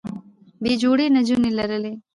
بې 0.63 0.73
جوړې 0.81 1.05
نجونې 1.15 1.51
لرلې 1.57 1.93